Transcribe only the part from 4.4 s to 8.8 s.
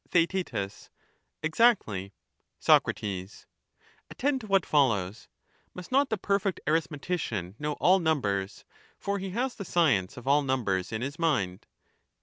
to what follows: must not the perfect arithme tician know all numbers,